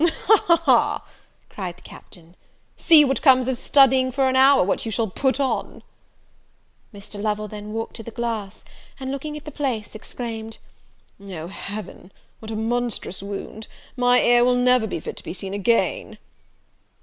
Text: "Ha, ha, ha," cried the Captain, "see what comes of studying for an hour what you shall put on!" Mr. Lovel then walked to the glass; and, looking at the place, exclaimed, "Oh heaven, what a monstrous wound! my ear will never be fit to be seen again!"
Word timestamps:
"Ha, 0.01 0.37
ha, 0.47 0.55
ha," 0.65 1.03
cried 1.47 1.77
the 1.77 1.83
Captain, 1.83 2.35
"see 2.75 3.05
what 3.05 3.21
comes 3.21 3.47
of 3.47 3.55
studying 3.55 4.11
for 4.11 4.27
an 4.27 4.35
hour 4.35 4.63
what 4.63 4.83
you 4.83 4.89
shall 4.89 5.05
put 5.05 5.39
on!" 5.39 5.83
Mr. 6.91 7.21
Lovel 7.21 7.47
then 7.47 7.71
walked 7.71 7.97
to 7.97 8.01
the 8.01 8.09
glass; 8.09 8.65
and, 8.99 9.11
looking 9.11 9.37
at 9.37 9.45
the 9.45 9.51
place, 9.51 9.93
exclaimed, 9.93 10.57
"Oh 11.21 11.49
heaven, 11.49 12.11
what 12.39 12.49
a 12.49 12.55
monstrous 12.55 13.21
wound! 13.21 13.67
my 13.95 14.19
ear 14.23 14.43
will 14.43 14.55
never 14.55 14.87
be 14.87 14.99
fit 14.99 15.17
to 15.17 15.23
be 15.23 15.33
seen 15.33 15.53
again!" 15.53 16.17